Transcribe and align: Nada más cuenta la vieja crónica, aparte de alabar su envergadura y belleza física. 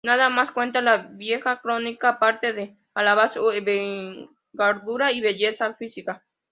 Nada 0.03 0.29
más 0.29 0.49
cuenta 0.49 0.81
la 0.81 0.97
vieja 0.97 1.59
crónica, 1.61 2.09
aparte 2.09 2.53
de 2.53 2.75
alabar 2.95 3.31
su 3.33 3.51
envergadura 3.51 5.11
y 5.11 5.21
belleza 5.21 5.75
física. 5.75 6.23